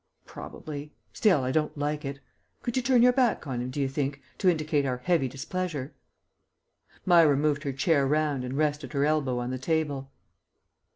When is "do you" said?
3.69-3.87